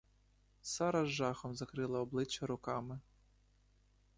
[0.61, 2.99] Сара з жахом закрила обличчя руками.